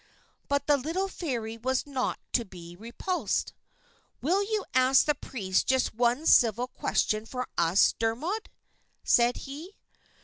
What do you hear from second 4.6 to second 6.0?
ask the Priest just